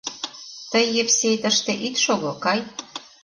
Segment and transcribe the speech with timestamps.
[0.71, 2.59] Тый, Евсей, тыште ит шого, кай!